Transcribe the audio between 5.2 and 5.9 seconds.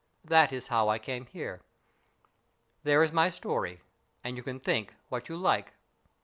you like."